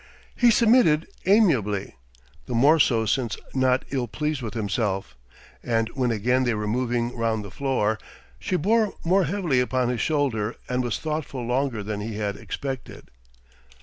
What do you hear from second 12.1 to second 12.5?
had